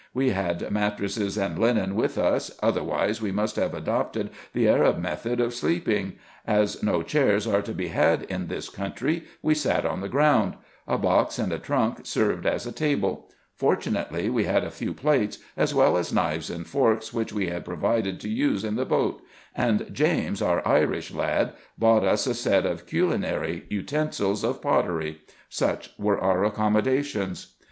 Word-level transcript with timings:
We 0.15 0.31
had 0.31 0.71
mattresses 0.71 1.37
and 1.37 1.59
linen 1.59 1.93
with 1.93 2.17
us, 2.17 2.57
otherwise 2.63 3.21
we 3.21 3.31
must 3.31 3.55
have 3.57 3.75
adopted 3.75 4.31
the 4.51 4.67
Arab 4.67 4.97
method 4.97 5.39
of 5.39 5.53
sleeping: 5.53 6.13
as 6.43 6.81
no 6.81 7.03
chairs 7.03 7.45
are 7.45 7.61
to 7.61 7.71
be 7.71 7.89
had 7.89 8.23
in 8.23 8.47
this 8.47 8.67
country, 8.67 9.25
we 9.43 9.53
sat 9.53 9.85
on 9.85 10.01
the 10.01 10.09
ground; 10.09 10.55
a 10.87 10.97
box 10.97 11.37
and 11.37 11.53
a 11.53 11.59
trunk 11.59 11.99
served 12.07 12.47
as 12.47 12.65
a 12.65 12.71
table: 12.71 13.29
fortunately, 13.53 14.27
we 14.27 14.45
had 14.45 14.63
a 14.63 14.71
few 14.71 14.91
plates, 14.95 15.37
as 15.55 15.71
well 15.75 15.95
as 15.95 16.11
knives 16.11 16.49
and 16.49 16.65
forks, 16.65 17.13
which 17.13 17.31
we 17.31 17.45
had 17.49 17.63
provided 17.63 18.19
to 18.21 18.27
use 18.27 18.63
in 18.63 18.77
the 18.77 18.85
boat; 18.85 19.21
and 19.55 19.85
James, 19.93 20.41
our 20.41 20.67
Irish 20.67 21.11
lad, 21.11 21.53
bought 21.77 22.03
us 22.03 22.25
a 22.25 22.33
set 22.33 22.65
of 22.65 22.87
culinary 22.87 23.67
utensils, 23.69 24.43
of 24.43 24.63
pottery. 24.63 25.21
Such 25.47 25.93
were 25.99 26.19
our 26.19 26.43
accommodations. 26.43 27.53